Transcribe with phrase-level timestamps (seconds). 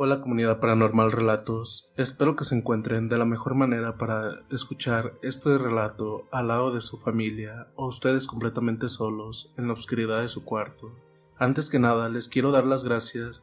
[0.00, 5.58] Hola comunidad paranormal relatos, espero que se encuentren de la mejor manera para escuchar este
[5.58, 10.44] relato al lado de su familia o ustedes completamente solos en la oscuridad de su
[10.44, 10.94] cuarto.
[11.36, 13.42] Antes que nada les quiero dar las gracias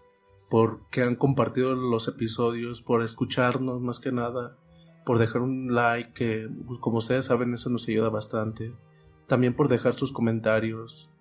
[0.50, 4.58] por que han compartido los episodios, por escucharnos más que nada,
[5.06, 6.50] por dejar un like que
[6.80, 8.74] como ustedes saben eso nos ayuda bastante,
[9.28, 11.12] también por dejar sus comentarios.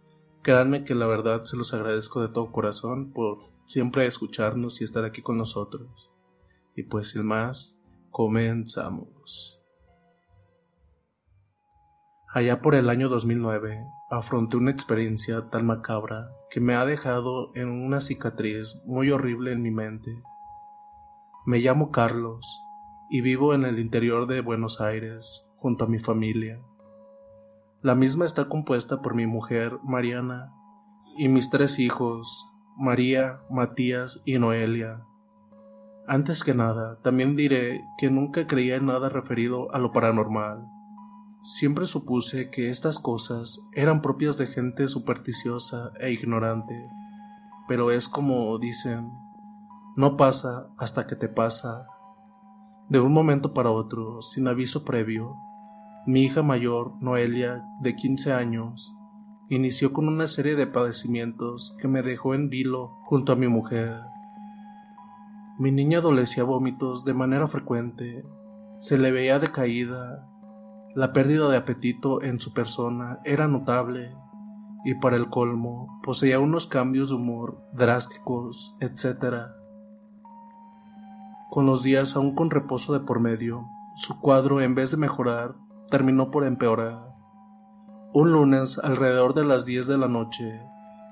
[0.44, 5.02] Créanme que la verdad se los agradezco de todo corazón por siempre escucharnos y estar
[5.02, 6.12] aquí con nosotros.
[6.76, 9.58] Y pues sin más, comenzamos.
[12.28, 17.70] Allá por el año 2009, afronté una experiencia tan macabra que me ha dejado en
[17.70, 20.14] una cicatriz muy horrible en mi mente.
[21.46, 22.46] Me llamo Carlos
[23.08, 26.58] y vivo en el interior de Buenos Aires junto a mi familia.
[27.84, 30.54] La misma está compuesta por mi mujer, Mariana,
[31.18, 35.04] y mis tres hijos, María, Matías y Noelia.
[36.08, 40.66] Antes que nada, también diré que nunca creía en nada referido a lo paranormal.
[41.42, 46.88] Siempre supuse que estas cosas eran propias de gente supersticiosa e ignorante.
[47.68, 49.12] Pero es como dicen,
[49.94, 51.86] no pasa hasta que te pasa.
[52.88, 55.36] De un momento para otro, sin aviso previo,
[56.06, 58.94] mi hija mayor, Noelia, de 15 años,
[59.48, 64.02] inició con una serie de padecimientos que me dejó en vilo junto a mi mujer.
[65.58, 68.24] Mi niña adolecía vómitos de manera frecuente,
[68.78, 70.28] se le veía decaída,
[70.94, 74.14] la pérdida de apetito en su persona era notable
[74.84, 79.46] y para el colmo poseía unos cambios de humor drásticos, etc.
[81.50, 85.63] Con los días aún con reposo de por medio, su cuadro en vez de mejorar
[85.90, 87.14] terminó por empeorar.
[88.12, 90.60] Un lunes, alrededor de las 10 de la noche,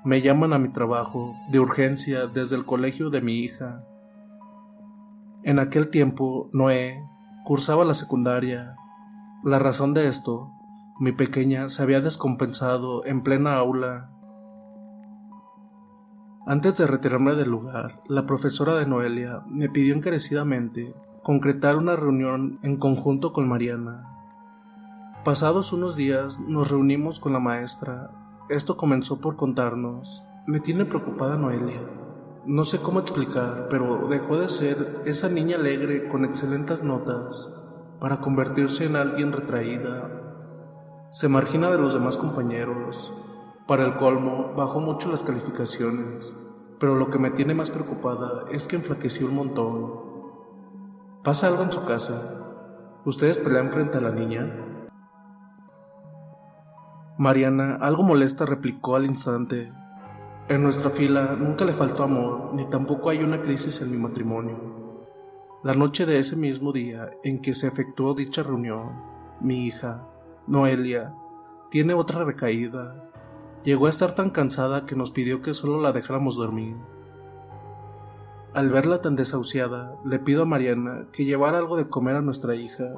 [0.05, 3.83] me llaman a mi trabajo de urgencia desde el colegio de mi hija.
[5.43, 7.03] En aquel tiempo, Noé
[7.43, 8.75] cursaba la secundaria.
[9.43, 10.51] La razón de esto,
[10.99, 14.09] mi pequeña se había descompensado en plena aula.
[16.45, 22.59] Antes de retirarme del lugar, la profesora de Noelia me pidió encarecidamente concretar una reunión
[22.63, 24.12] en conjunto con Mariana.
[25.23, 28.11] Pasados unos días nos reunimos con la maestra.
[28.49, 30.25] Esto comenzó por contarnos.
[30.47, 31.79] Me tiene preocupada Noelia.
[32.45, 37.57] No sé cómo explicar, pero dejó de ser esa niña alegre con excelentes notas
[38.01, 40.11] para convertirse en alguien retraída.
[41.09, 43.13] Se margina de los demás compañeros.
[43.65, 46.37] Para el colmo, bajó mucho las calificaciones,
[46.81, 49.93] pero lo que me tiene más preocupada es que enflaqueció un montón.
[51.23, 52.41] ¿Pasa algo en su casa?
[53.05, 54.62] ¿Ustedes pelean frente a la niña?
[57.17, 59.71] Mariana, algo molesta, replicó al instante.
[60.49, 64.57] En nuestra fila nunca le faltó amor, ni tampoco hay una crisis en mi matrimonio.
[65.63, 68.99] La noche de ese mismo día en que se efectuó dicha reunión,
[69.39, 70.07] mi hija,
[70.47, 71.13] Noelia,
[71.69, 73.11] tiene otra recaída.
[73.63, 76.77] Llegó a estar tan cansada que nos pidió que solo la dejáramos dormir.
[78.55, 82.55] Al verla tan desahuciada, le pido a Mariana que llevara algo de comer a nuestra
[82.55, 82.91] hija.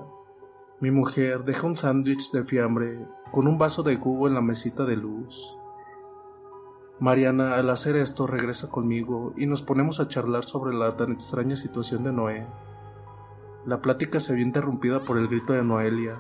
[0.80, 4.86] Mi mujer deja un sándwich de fiambre con un vaso de jugo en la mesita
[4.86, 5.58] de luz.
[7.02, 11.58] Mariana, al hacer esto, regresa conmigo y nos ponemos a charlar sobre la tan extraña
[11.58, 12.48] situación de Noé.
[13.66, 16.18] La plática se vio interrumpida por el grito de Noelia.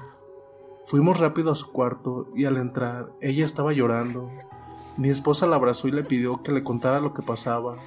[0.87, 4.29] Fuimos rápido a su cuarto y al entrar ella estaba llorando.
[4.97, 7.77] Mi esposa la abrazó y le pidió que le contara lo que pasaba.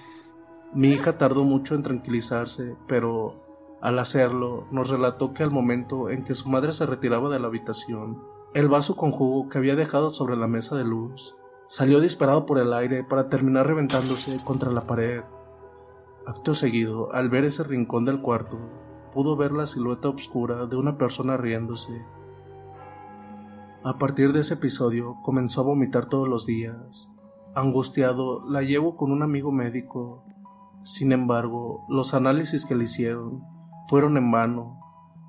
[0.72, 3.34] Mi hija tardó mucho en tranquilizarse, pero
[3.82, 7.48] al hacerlo nos relató que al momento en que su madre se retiraba de la
[7.48, 11.34] habitación, el vaso con jugo que había dejado sobre la mesa de luz
[11.70, 15.22] Salió disparado por el aire para terminar reventándose contra la pared.
[16.26, 18.58] Acto seguido, al ver ese rincón del cuarto,
[19.12, 22.06] pudo ver la silueta oscura de una persona riéndose.
[23.84, 27.12] A partir de ese episodio comenzó a vomitar todos los días.
[27.54, 30.24] Angustiado, la llevo con un amigo médico.
[30.84, 33.42] Sin embargo, los análisis que le hicieron
[33.88, 34.80] fueron en vano.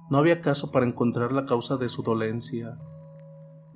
[0.10, 2.80] No había caso para encontrar la causa de su dolencia.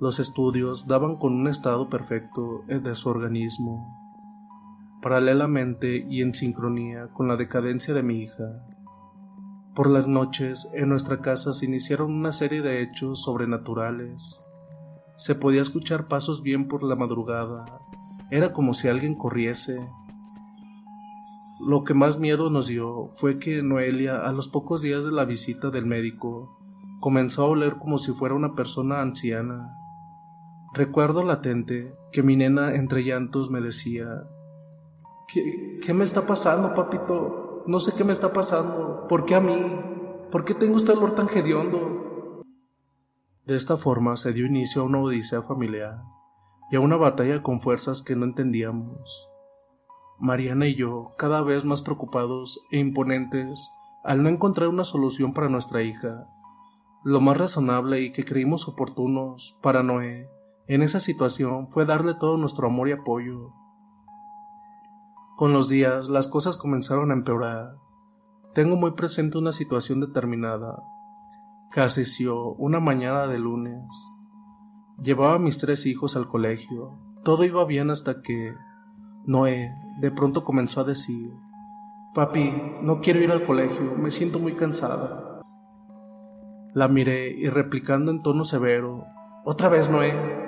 [0.00, 3.96] Los estudios daban con un estado perfecto de su organismo,
[5.00, 8.64] paralelamente y en sincronía con la decadencia de mi hija.
[9.74, 14.46] Por las noches en nuestra casa se iniciaron una serie de hechos sobrenaturales.
[15.16, 17.64] Se podía escuchar pasos bien por la madrugada.
[18.30, 19.78] Era como si alguien corriese.
[21.60, 25.24] Lo que más miedo nos dio fue que Noelia, a los pocos días de la
[25.24, 26.58] visita del médico,
[27.00, 29.76] comenzó a oler como si fuera una persona anciana.
[30.74, 34.24] Recuerdo latente que mi nena entre llantos me decía,
[35.32, 37.62] ¿Qué, ¿Qué, me está pasando, papito?
[37.68, 39.06] No sé qué me está pasando.
[39.08, 39.54] ¿Por qué a mí?
[40.32, 42.42] ¿Por qué tengo este olor tan hediondo?
[43.46, 46.02] De esta forma se dio inicio a una odisea familiar
[46.72, 49.30] y a una batalla con fuerzas que no entendíamos.
[50.18, 53.70] Mariana y yo, cada vez más preocupados e imponentes
[54.02, 56.26] al no encontrar una solución para nuestra hija,
[57.04, 60.33] lo más razonable y que creímos oportunos para Noé
[60.66, 63.52] en esa situación fue darle todo nuestro amor y apoyo.
[65.36, 67.76] Con los días las cosas comenzaron a empeorar.
[68.54, 70.82] Tengo muy presente una situación determinada
[71.74, 71.80] que
[72.56, 73.84] una mañana de lunes.
[75.02, 77.00] Llevaba a mis tres hijos al colegio.
[77.24, 78.54] Todo iba bien hasta que
[79.24, 81.32] Noé de pronto comenzó a decir,
[82.14, 85.42] Papi, no quiero ir al colegio, me siento muy cansada.
[86.74, 89.06] La miré y replicando en tono severo,
[89.44, 90.43] Otra vez, Noé,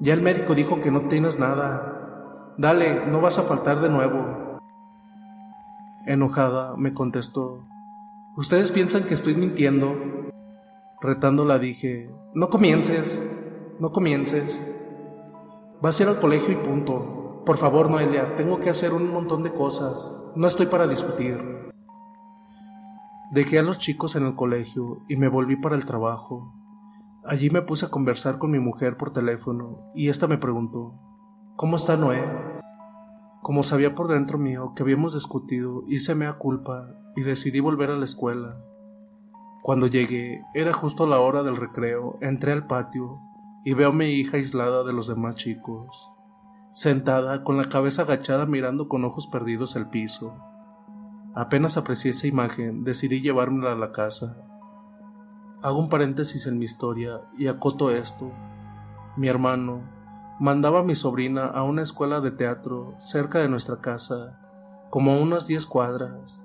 [0.00, 2.54] ya el médico dijo que no tienes nada.
[2.58, 4.60] Dale, no vas a faltar de nuevo.
[6.06, 7.66] Enojada, me contestó.
[8.36, 9.94] ¿Ustedes piensan que estoy mintiendo?
[11.00, 13.22] Retándola dije, no comiences,
[13.80, 14.62] no comiences.
[15.80, 17.42] Vas a ir al colegio y punto.
[17.46, 20.14] Por favor, Noelia, tengo que hacer un montón de cosas.
[20.34, 21.38] No estoy para discutir.
[23.30, 26.54] Dejé a los chicos en el colegio y me volví para el trabajo.
[27.28, 30.94] Allí me puse a conversar con mi mujer por teléfono y ésta me preguntó,
[31.56, 32.22] ¿Cómo está Noé?
[33.42, 37.96] Como sabía por dentro mío que habíamos discutido, hice mea culpa y decidí volver a
[37.96, 38.58] la escuela.
[39.62, 43.18] Cuando llegué, era justo la hora del recreo, entré al patio
[43.64, 46.12] y veo a mi hija aislada de los demás chicos,
[46.74, 50.36] sentada con la cabeza agachada mirando con ojos perdidos el piso.
[51.34, 54.46] Apenas aprecié esa imagen, decidí llevármela a la casa
[55.62, 58.30] Hago un paréntesis en mi historia y acoto esto.
[59.16, 59.80] Mi hermano
[60.38, 64.38] mandaba a mi sobrina a una escuela de teatro cerca de nuestra casa,
[64.90, 66.44] como a unas 10 cuadras.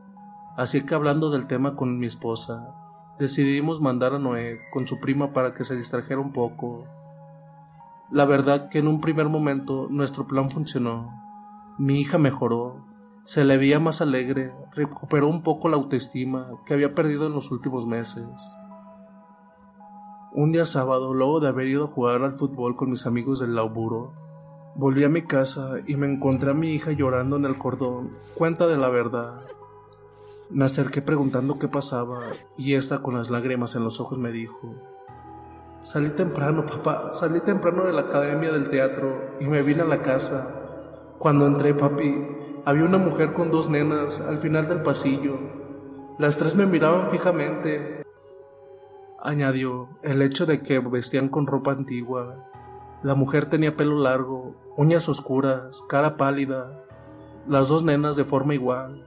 [0.55, 2.73] Así que hablando del tema con mi esposa,
[3.19, 6.85] decidimos mandar a Noé con su prima para que se distrajera un poco.
[8.09, 11.11] La verdad que en un primer momento nuestro plan funcionó.
[11.77, 12.85] Mi hija mejoró,
[13.25, 17.51] se le veía más alegre, recuperó un poco la autoestima que había perdido en los
[17.51, 18.57] últimos meses.
[20.33, 23.53] Un día sábado, luego de haber ido a jugar al fútbol con mis amigos del
[23.53, 24.13] laburo,
[24.75, 28.15] volví a mi casa y me encontré a mi hija llorando en el cordón.
[28.35, 29.41] Cuenta de la verdad.
[30.49, 32.21] Me acerqué preguntando qué pasaba
[32.57, 34.73] y esta con las lágrimas en los ojos me dijo,
[35.81, 40.01] Salí temprano, papá, salí temprano de la academia del teatro y me vine a la
[40.01, 40.61] casa.
[41.17, 42.25] Cuando entré, papi,
[42.63, 45.37] había una mujer con dos nenas al final del pasillo.
[46.17, 48.00] Las tres me miraban fijamente
[49.23, 52.49] Añadió el hecho de que vestían con ropa antigua.
[53.03, 56.83] La mujer tenía pelo largo, uñas oscuras, cara pálida,
[57.47, 59.05] las dos nenas de forma igual.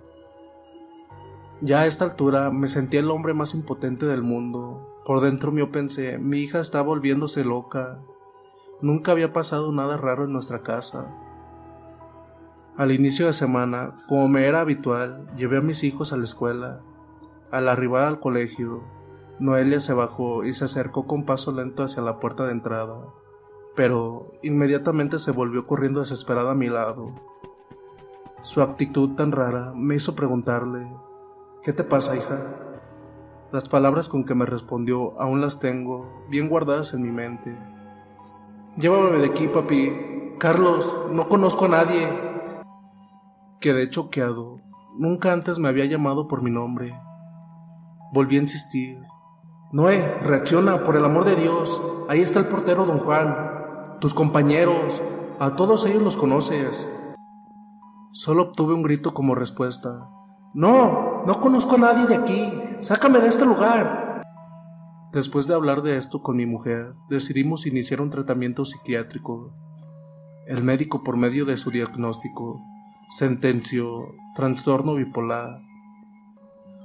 [1.60, 5.00] Ya a esta altura me sentía el hombre más impotente del mundo.
[5.04, 7.98] Por dentro mío pensé, mi hija está volviéndose loca.
[8.82, 11.12] Nunca había pasado nada raro en nuestra casa.
[12.76, 16.82] Al inicio de semana, como me era habitual, llevé a mis hijos a la escuela.
[17.50, 18.82] Al arribar al colegio,
[19.40, 23.08] Noelia se bajó y se acercó con paso lento hacia la puerta de entrada,
[23.74, 27.12] pero inmediatamente se volvió corriendo desesperada a mi lado.
[28.42, 30.86] Su actitud tan rara me hizo preguntarle,
[31.62, 32.46] ¿qué te pasa, hija?
[33.50, 37.56] Las palabras con que me respondió aún las tengo bien guardadas en mi mente.
[38.76, 40.34] Llévame de aquí, papi.
[40.38, 42.08] Carlos, no conozco a nadie.
[43.60, 44.60] Quedé choqueado.
[44.98, 46.94] Nunca antes me había llamado por mi nombre.
[48.12, 48.98] Volví a insistir,
[49.74, 51.82] Noé, reacciona, por el amor de Dios.
[52.08, 53.96] Ahí está el portero don Juan.
[54.00, 55.02] Tus compañeros.
[55.40, 56.88] A todos ellos los conoces.
[58.12, 60.08] Solo obtuve un grito como respuesta.
[60.54, 62.52] No, no conozco a nadie de aquí.
[62.82, 64.22] Sácame de este lugar.
[65.12, 69.56] Después de hablar de esto con mi mujer, decidimos iniciar un tratamiento psiquiátrico.
[70.46, 72.60] El médico, por medio de su diagnóstico,
[73.10, 75.58] sentenció trastorno bipolar.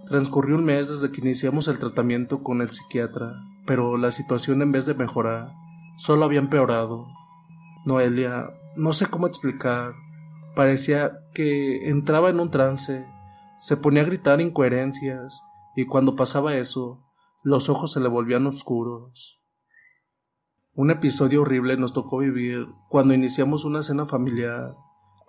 [0.09, 4.71] Transcurrió un mes desde que iniciamos el tratamiento con el psiquiatra, pero la situación en
[4.71, 5.51] vez de mejorar,
[5.97, 7.05] solo había empeorado.
[7.85, 9.93] Noelia, no sé cómo explicar,
[10.55, 13.05] parecía que entraba en un trance,
[13.59, 15.43] se ponía a gritar incoherencias,
[15.75, 17.05] y cuando pasaba eso,
[17.43, 19.43] los ojos se le volvían oscuros.
[20.73, 24.73] Un episodio horrible nos tocó vivir cuando iniciamos una cena familiar.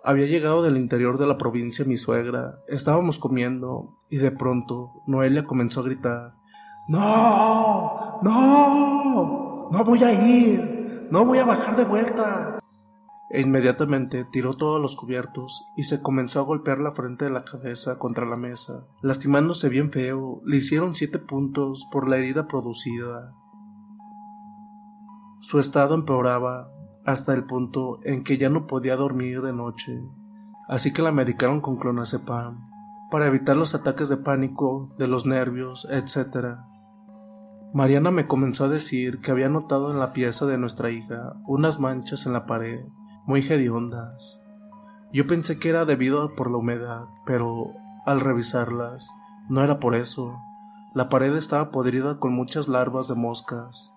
[0.03, 5.45] Había llegado del interior de la provincia mi suegra, estábamos comiendo y de pronto Noelia
[5.45, 6.33] comenzó a gritar
[6.87, 12.61] No, no, no voy a ir, no voy a bajar de vuelta
[13.33, 17.45] e inmediatamente tiró todos los cubiertos y se comenzó a golpear la frente de la
[17.45, 18.87] cabeza contra la mesa.
[19.01, 23.33] Lastimándose bien feo, le hicieron siete puntos por la herida producida.
[25.39, 26.69] Su estado empeoraba
[27.05, 30.03] hasta el punto en que ya no podía dormir de noche,
[30.67, 32.71] así que la medicaron con clonazepam
[33.11, 36.59] para evitar los ataques de pánico, de los nervios, etc.
[37.73, 41.79] Mariana me comenzó a decir que había notado en la pieza de nuestra hija unas
[41.79, 42.85] manchas en la pared
[43.25, 44.41] muy hediondas.
[45.11, 47.73] Yo pensé que era debido por la humedad, pero
[48.05, 49.11] al revisarlas,
[49.49, 50.39] no era por eso.
[50.93, 53.93] La pared estaba podrida con muchas larvas de moscas.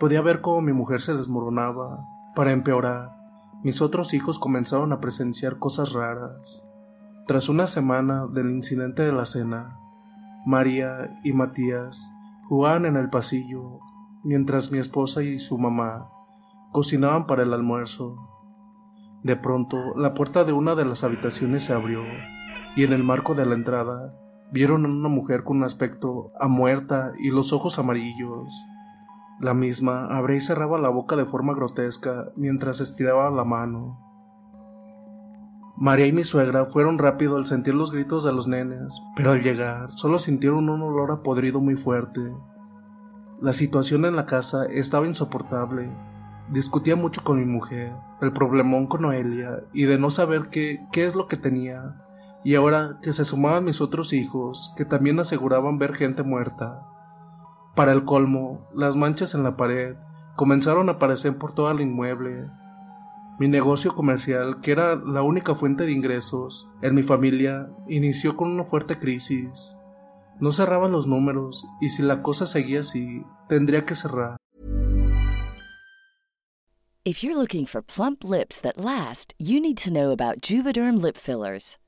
[0.00, 2.04] Podía ver cómo mi mujer se desmoronaba.
[2.34, 3.16] Para empeorar,
[3.62, 6.64] mis otros hijos comenzaron a presenciar cosas raras.
[7.28, 9.78] Tras una semana del incidente de la cena,
[10.44, 12.10] María y Matías
[12.48, 13.78] jugaban en el pasillo,
[14.24, 16.08] mientras mi esposa y su mamá
[16.72, 18.16] Cocinaban para el almuerzo.
[19.24, 22.04] De pronto, la puerta de una de las habitaciones se abrió
[22.76, 24.14] y en el marco de la entrada
[24.52, 28.54] vieron a una mujer con un aspecto a muerta y los ojos amarillos.
[29.40, 33.98] La misma abría y cerraba la boca de forma grotesca mientras estiraba la mano.
[35.76, 39.42] María y mi suegra fueron rápido al sentir los gritos de los nenes, pero al
[39.42, 42.20] llegar solo sintieron un olor a podrido muy fuerte.
[43.40, 45.90] La situación en la casa estaba insoportable
[46.50, 51.04] Discutía mucho con mi mujer, el problemón con Noelia y de no saber qué, qué
[51.04, 51.98] es lo que tenía.
[52.42, 56.88] Y ahora que se sumaban mis otros hijos, que también aseguraban ver gente muerta.
[57.80, 59.96] Para el colmo, las manchas en la pared
[60.36, 62.50] comenzaron a aparecer por todo el inmueble.
[63.38, 68.50] Mi negocio comercial, que era la única fuente de ingresos en mi familia, inició con
[68.50, 69.78] una fuerte crisis.
[70.40, 74.36] No cerraban los números y si la cosa seguía así, tendría que cerrar.
[77.02, 81.16] If you're looking for plump lips that last, you need to know about Juvederm lip
[81.16, 81.79] fillers.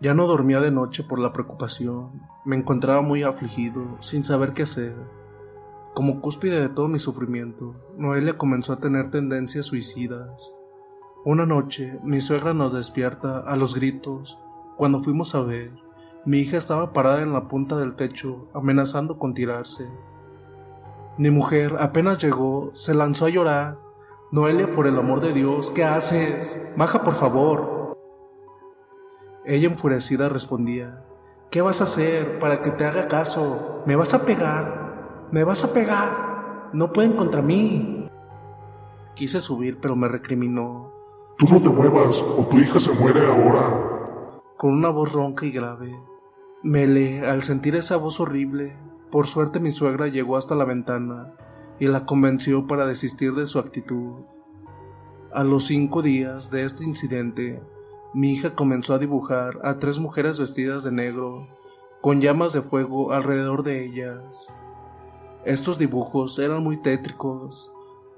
[0.00, 2.22] Ya no dormía de noche por la preocupación.
[2.44, 4.94] Me encontraba muy afligido, sin saber qué hacer.
[5.92, 10.54] Como cúspide de todo mi sufrimiento, Noelia comenzó a tener tendencias suicidas.
[11.24, 14.38] Una noche, mi suegra nos despierta a los gritos.
[14.76, 15.72] Cuando fuimos a ver,
[16.24, 19.88] mi hija estaba parada en la punta del techo, amenazando con tirarse.
[21.16, 23.78] Mi mujer apenas llegó, se lanzó a llorar.
[24.30, 26.68] Noelia, por el amor de Dios, ¿qué haces?
[26.76, 27.77] Baja, por favor.
[29.48, 31.02] Ella enfurecida respondía,
[31.50, 33.82] ¿qué vas a hacer para que te haga caso?
[33.86, 35.28] ¿Me vas a pegar?
[35.32, 36.68] ¿Me vas a pegar?
[36.74, 38.10] No pueden contra mí.
[39.14, 40.92] Quise subir, pero me recriminó.
[41.38, 44.42] Tú no te muevas o tu hija se muere ahora.
[44.58, 45.98] Con una voz ronca y grave.
[46.62, 48.76] Mele, al sentir esa voz horrible,
[49.10, 51.32] por suerte mi suegra llegó hasta la ventana
[51.80, 54.26] y la convenció para desistir de su actitud.
[55.32, 57.62] A los cinco días de este incidente,
[58.14, 61.46] mi hija comenzó a dibujar a tres mujeres vestidas de negro,
[62.00, 64.54] con llamas de fuego alrededor de ellas.
[65.44, 67.70] Estos dibujos eran muy tétricos.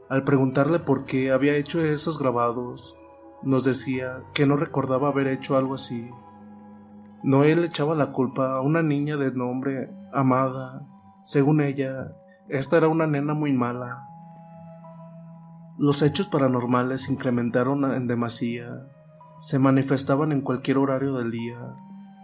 [0.08, 2.96] Al preguntarle por qué había hecho esos grabados,
[3.42, 6.10] nos decía que no recordaba haber hecho algo así.
[7.22, 10.86] Noel echaba la culpa a una niña de nombre Amada.
[11.24, 12.16] Según ella,
[12.48, 14.06] esta era una nena muy mala.
[15.78, 18.86] Los hechos paranormales incrementaron en demasía
[19.40, 21.74] se manifestaban en cualquier horario del día.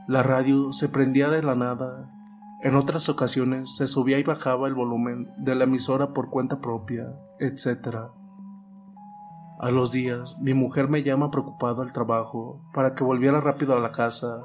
[0.07, 2.13] La radio se prendía de la nada.
[2.61, 7.19] En otras ocasiones se subía y bajaba el volumen de la emisora por cuenta propia,
[7.41, 8.11] etc.
[9.59, 13.81] A los días, mi mujer me llama preocupada al trabajo para que volviera rápido a
[13.81, 14.45] la casa.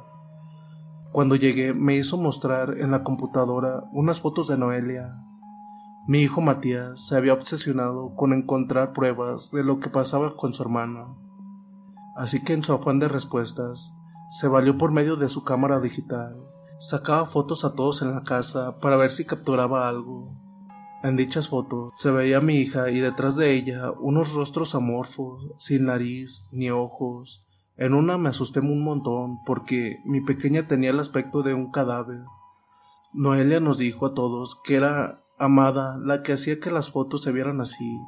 [1.11, 5.21] Cuando llegué me hizo mostrar en la computadora unas fotos de Noelia.
[6.07, 10.63] Mi hijo Matías se había obsesionado con encontrar pruebas de lo que pasaba con su
[10.63, 11.07] hermana
[12.21, 13.97] así que en su afán de respuestas,
[14.29, 16.39] se valió por medio de su cámara digital.
[16.79, 20.31] Sacaba fotos a todos en la casa para ver si capturaba algo.
[21.01, 25.47] En dichas fotos se veía a mi hija y detrás de ella unos rostros amorfos,
[25.57, 27.43] sin nariz ni ojos.
[27.75, 32.21] En una me asusté un montón porque mi pequeña tenía el aspecto de un cadáver.
[33.13, 37.31] Noelia nos dijo a todos que era Amada la que hacía que las fotos se
[37.31, 37.99] vieran así.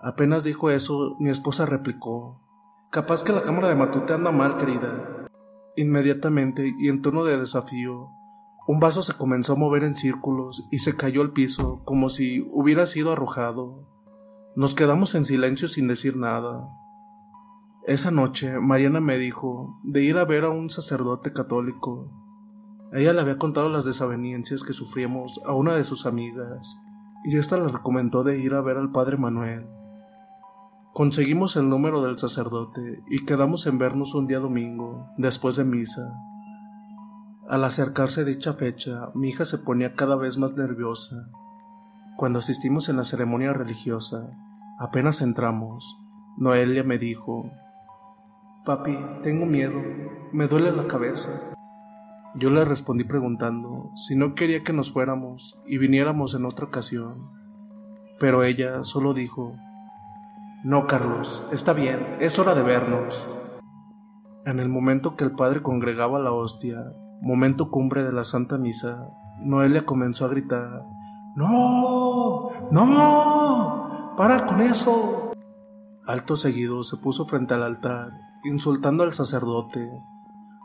[0.00, 2.47] Apenas dijo eso, mi esposa replicó
[2.90, 5.28] Capaz que la cámara de Matute anda mal, querida.
[5.76, 8.08] Inmediatamente, y en tono de desafío,
[8.66, 12.48] un vaso se comenzó a mover en círculos y se cayó al piso como si
[12.50, 13.86] hubiera sido arrojado.
[14.56, 16.66] Nos quedamos en silencio sin decir nada.
[17.86, 22.10] Esa noche, Mariana me dijo de ir a ver a un sacerdote católico.
[22.94, 26.80] Ella le había contado las desavenencias que sufrimos a una de sus amigas,
[27.22, 29.77] y ésta le recomendó de ir a ver al padre Manuel.
[30.98, 36.12] Conseguimos el número del sacerdote y quedamos en vernos un día domingo, después de misa.
[37.48, 41.28] Al acercarse dicha fecha, mi hija se ponía cada vez más nerviosa.
[42.16, 44.28] Cuando asistimos en la ceremonia religiosa,
[44.80, 45.96] apenas entramos,
[46.36, 47.48] Noelia me dijo,
[48.64, 49.80] Papi, tengo miedo,
[50.32, 51.30] me duele la cabeza.
[52.34, 57.30] Yo le respondí preguntando si no quería que nos fuéramos y viniéramos en otra ocasión,
[58.18, 59.54] pero ella solo dijo,
[60.64, 63.28] no, Carlos, está bien, es hora de vernos.
[64.44, 66.84] En el momento que el padre congregaba la hostia,
[67.20, 69.08] momento cumbre de la Santa Misa,
[69.40, 70.82] Noelia comenzó a gritar,
[71.36, 72.48] ¡No!
[72.72, 74.14] ¡No!
[74.16, 75.32] ¡Para con eso!
[76.04, 78.10] Alto seguido se puso frente al altar,
[78.42, 79.88] insultando al sacerdote.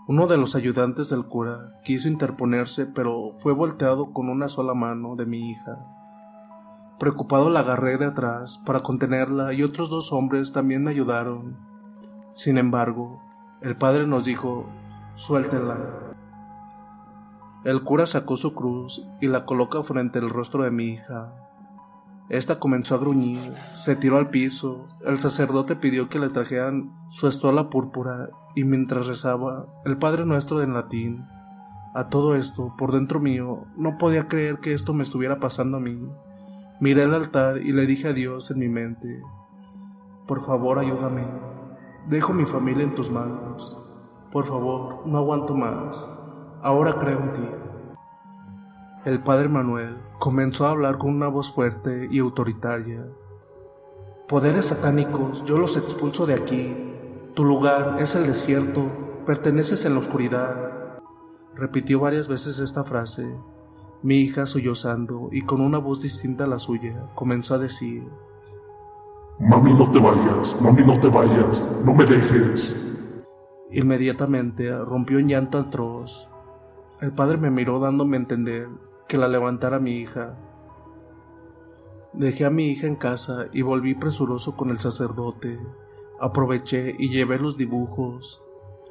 [0.07, 5.15] Uno de los ayudantes del cura quiso interponerse, pero fue volteado con una sola mano
[5.15, 5.85] de mi hija.
[7.03, 11.57] Preocupado la agarré de atrás para contenerla y otros dos hombres también me ayudaron.
[12.33, 13.21] Sin embargo,
[13.59, 14.69] el padre nos dijo,
[15.13, 15.79] suéltela.
[17.65, 21.33] El cura sacó su cruz y la colocó frente al rostro de mi hija.
[22.29, 27.27] Esta comenzó a gruñir, se tiró al piso, el sacerdote pidió que le trajeran su
[27.27, 31.25] estola púrpura y mientras rezaba el Padre Nuestro en latín,
[31.95, 35.81] A todo esto, por dentro mío, no podía creer que esto me estuviera pasando a
[35.81, 35.99] mí.
[36.83, 39.23] Miré el altar y le dije a Dios en mi mente,
[40.27, 41.25] por favor ayúdame,
[42.09, 43.81] dejo mi familia en tus manos,
[44.33, 46.13] por favor, no aguanto más,
[46.61, 47.49] ahora creo en ti.
[49.05, 53.07] El padre Manuel comenzó a hablar con una voz fuerte y autoritaria.
[54.27, 56.75] Poderes satánicos, yo los expulso de aquí.
[57.33, 60.99] Tu lugar es el desierto, perteneces en la oscuridad.
[61.55, 63.33] Repitió varias veces esta frase.
[64.03, 68.03] Mi hija, sollozando y con una voz distinta a la suya, comenzó a decir,
[69.39, 72.95] Mami, no te vayas, mami, no te vayas, no me dejes.
[73.71, 76.29] Inmediatamente rompió en llanto atroz.
[77.01, 78.69] El padre me miró dándome a entender
[79.07, 80.37] que la levantara mi hija.
[82.13, 85.59] Dejé a mi hija en casa y volví presuroso con el sacerdote.
[86.19, 88.43] Aproveché y llevé los dibujos.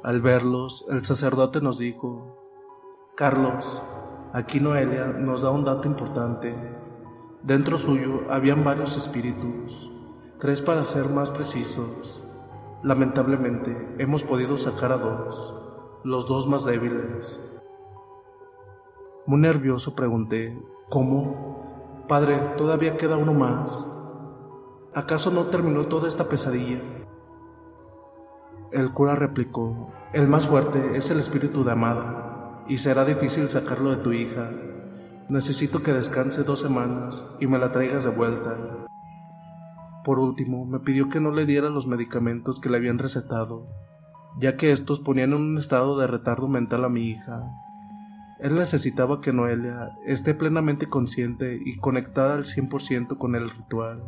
[0.02, 2.36] Al verlos, el sacerdote nos dijo,
[3.14, 3.80] Carlos,
[4.32, 6.54] aquí Noelia nos da un dato importante.
[7.42, 9.90] Dentro suyo habían varios espíritus,
[10.38, 12.24] tres para ser más precisos.
[12.82, 15.54] Lamentablemente hemos podido sacar a dos,
[16.04, 17.40] los dos más débiles.
[19.26, 22.04] Muy nervioso pregunté, ¿cómo?
[22.08, 23.88] Padre, todavía queda uno más.
[24.94, 26.80] ¿Acaso no terminó toda esta pesadilla?
[28.72, 32.31] El cura replicó, el más fuerte es el espíritu de Amada,
[32.72, 34.48] y será difícil sacarlo de tu hija.
[35.28, 38.56] Necesito que descanse dos semanas y me la traigas de vuelta.
[40.06, 43.68] Por último, me pidió que no le diera los medicamentos que le habían recetado,
[44.40, 47.44] ya que estos ponían en un estado de retardo mental a mi hija.
[48.40, 54.02] Él necesitaba que Noelia esté plenamente consciente y conectada al 100% con el ritual.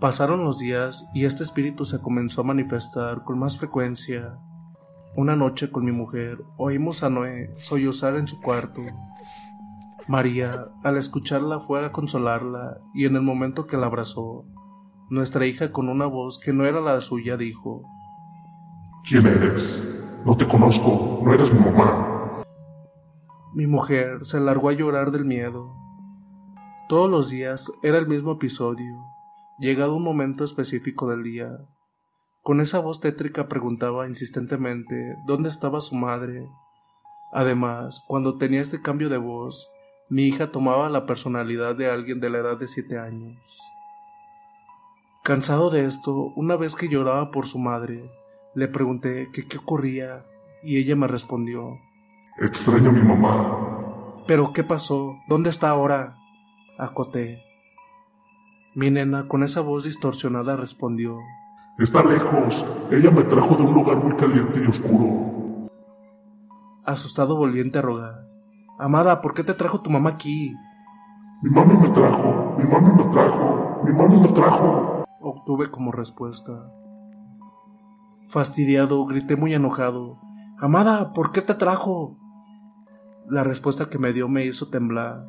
[0.00, 4.38] Pasaron los días y este espíritu se comenzó a manifestar con más frecuencia.
[5.16, 8.82] Una noche con mi mujer oímos a Noé sollozar en su cuarto.
[10.08, 14.44] María, al escucharla, fue a consolarla y en el momento que la abrazó,
[15.08, 17.82] nuestra hija con una voz que no era la suya dijo,
[19.08, 19.88] ¿Quién eres?
[20.26, 22.44] No te conozco, no eres mi mamá.
[23.54, 25.74] Mi mujer se largó a llorar del miedo.
[26.90, 29.00] Todos los días era el mismo episodio,
[29.58, 31.66] llegado un momento específico del día.
[32.46, 36.48] Con esa voz tétrica preguntaba insistentemente dónde estaba su madre.
[37.32, 39.72] Además, cuando tenía este cambio de voz,
[40.08, 43.36] mi hija tomaba la personalidad de alguien de la edad de siete años.
[45.24, 48.12] Cansado de esto, una vez que lloraba por su madre,
[48.54, 50.24] le pregunté que qué ocurría
[50.62, 51.80] y ella me respondió,
[52.38, 54.22] Extraño a mi mamá.
[54.28, 55.16] ¿Pero qué pasó?
[55.26, 56.16] ¿Dónde está ahora?
[56.78, 57.42] Acoté.
[58.76, 61.18] Mi nena, con esa voz distorsionada, respondió.
[61.78, 62.64] Está lejos.
[62.90, 65.68] Ella me trajo de un lugar muy caliente y oscuro.
[66.84, 68.26] Asustado volví a interrogar.
[68.78, 70.54] Amada, ¿por qué te trajo tu mamá aquí?
[71.42, 75.04] Mi mami me trajo, mi mami me trajo, mi mami me trajo.
[75.20, 76.72] Obtuve como respuesta.
[78.28, 80.18] Fastidiado, grité muy enojado.
[80.58, 82.16] Amada, ¿por qué te trajo?
[83.28, 85.26] La respuesta que me dio me hizo temblar.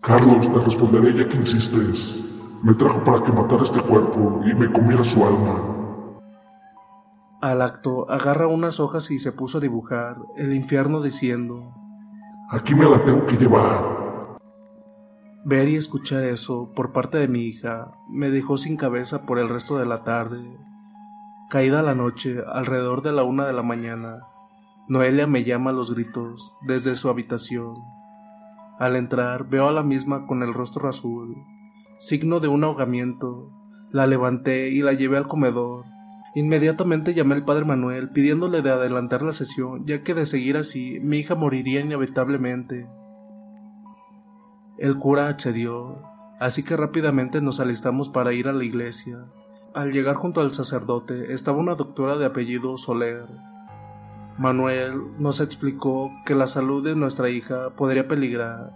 [0.00, 2.24] Carlos, te responderé ya que insistes.
[2.62, 5.73] Me trajo para que matara este cuerpo y me comiera su alma.
[7.44, 11.74] Al acto, agarra unas hojas y se puso a dibujar el infierno diciendo,
[12.48, 14.38] Aquí me la tengo que llevar.
[15.44, 19.50] Ver y escuchar eso por parte de mi hija me dejó sin cabeza por el
[19.50, 20.42] resto de la tarde.
[21.50, 24.22] Caída la noche, alrededor de la una de la mañana,
[24.88, 27.74] Noelia me llama a los gritos desde su habitación.
[28.78, 31.36] Al entrar veo a la misma con el rostro azul,
[31.98, 33.52] signo de un ahogamiento.
[33.90, 35.84] La levanté y la llevé al comedor.
[36.34, 40.98] Inmediatamente llamé al padre Manuel pidiéndole de adelantar la sesión, ya que de seguir así
[41.00, 42.88] mi hija moriría inevitablemente.
[44.78, 46.02] El cura accedió,
[46.40, 49.26] así que rápidamente nos alistamos para ir a la iglesia.
[49.74, 53.28] Al llegar junto al sacerdote estaba una doctora de apellido Soler,
[54.36, 58.72] Manuel nos explicó que la salud de nuestra hija podría peligrar.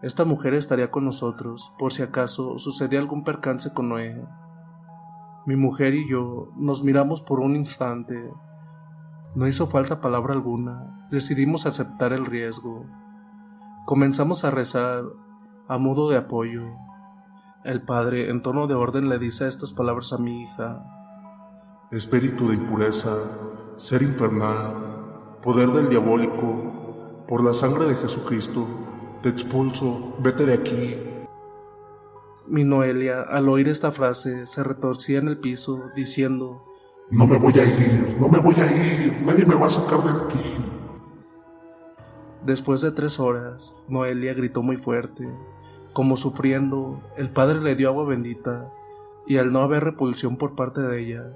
[0.00, 4.26] Esta mujer estaría con nosotros por si acaso sucedía algún percance con Noé.
[5.46, 8.32] Mi mujer y yo nos miramos por un instante.
[9.34, 11.06] No hizo falta palabra alguna.
[11.10, 12.86] Decidimos aceptar el riesgo.
[13.84, 15.04] Comenzamos a rezar
[15.68, 16.62] a modo de apoyo.
[17.62, 20.82] El padre, en tono de orden, le dice estas palabras a mi hija.
[21.90, 23.14] Espíritu de impureza,
[23.76, 28.66] ser infernal, poder del diabólico, por la sangre de Jesucristo,
[29.22, 31.13] te expulso, vete de aquí.
[32.46, 36.62] Mi Noelia, al oír esta frase, se retorcía en el piso, diciendo,
[37.10, 40.02] No me voy a ir, no me voy a ir, nadie me va a sacar
[40.02, 40.54] de aquí.
[42.44, 45.26] Después de tres horas, Noelia gritó muy fuerte.
[45.94, 48.70] Como sufriendo, el padre le dio agua bendita,
[49.26, 51.32] y al no haber repulsión por parte de ella,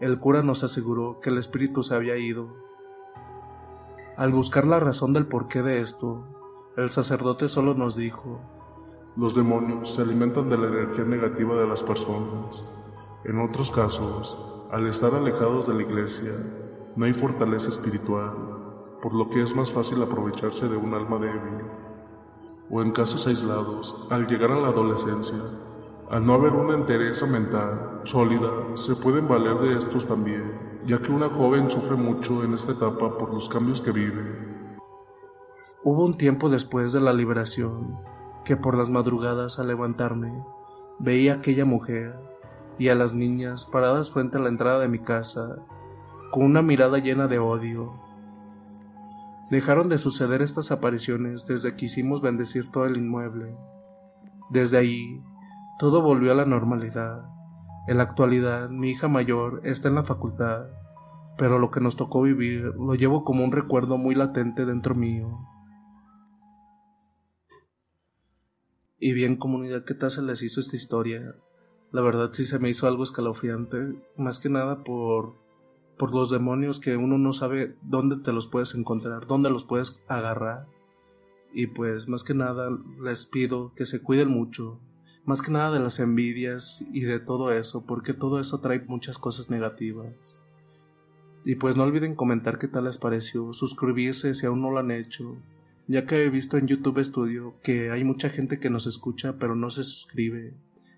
[0.00, 2.48] el cura nos aseguró que el espíritu se había ido.
[4.18, 6.26] Al buscar la razón del porqué de esto,
[6.76, 8.40] el sacerdote solo nos dijo,
[9.14, 12.68] los demonios se alimentan de la energía negativa de las personas.
[13.24, 14.38] En otros casos,
[14.70, 16.32] al estar alejados de la iglesia,
[16.96, 18.32] no hay fortaleza espiritual,
[19.02, 21.62] por lo que es más fácil aprovecharse de un alma débil.
[22.70, 25.36] O en casos aislados, al llegar a la adolescencia,
[26.10, 31.12] al no haber una entereza mental sólida, se pueden valer de estos también, ya que
[31.12, 34.52] una joven sufre mucho en esta etapa por los cambios que vive.
[35.84, 37.98] Hubo un tiempo después de la liberación
[38.44, 40.44] que por las madrugadas al levantarme
[40.98, 42.18] veía a aquella mujer
[42.78, 45.56] y a las niñas paradas frente a la entrada de mi casa
[46.30, 47.92] con una mirada llena de odio.
[49.50, 53.54] Dejaron de suceder estas apariciones desde que hicimos bendecir todo el inmueble.
[54.48, 55.22] Desde ahí,
[55.78, 57.28] todo volvió a la normalidad.
[57.86, 60.68] En la actualidad, mi hija mayor está en la facultad,
[61.36, 65.40] pero lo que nos tocó vivir lo llevo como un recuerdo muy latente dentro mío.
[69.04, 71.34] Y bien comunidad, ¿qué tal se les hizo esta historia?
[71.90, 75.34] La verdad sí se me hizo algo escalofriante, más que nada por,
[75.98, 80.00] por los demonios que uno no sabe dónde te los puedes encontrar, dónde los puedes
[80.06, 80.68] agarrar.
[81.52, 82.70] Y pues más que nada
[83.02, 84.78] les pido que se cuiden mucho,
[85.24, 89.18] más que nada de las envidias y de todo eso, porque todo eso trae muchas
[89.18, 90.44] cosas negativas.
[91.44, 94.92] Y pues no olviden comentar qué tal les pareció, suscribirse si aún no lo han
[94.92, 95.38] hecho,
[95.86, 99.54] ya que he visto en YouTube Studio que hay mucha gente que nos escucha pero
[99.54, 100.54] no se suscribe.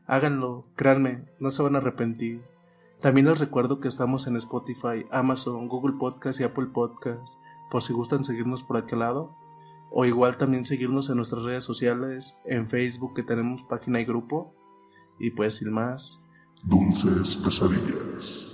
[0.07, 2.42] Háganlo, créanme, no se van a arrepentir.
[3.01, 7.38] También les recuerdo que estamos en Spotify, Amazon, Google Podcast y Apple Podcast,
[7.70, 9.37] por si gustan seguirnos por aquel lado.
[9.90, 14.55] O igual también seguirnos en nuestras redes sociales, en Facebook que tenemos página y grupo.
[15.18, 16.25] Y pues sin más.
[16.64, 18.53] Dulces pesadillas.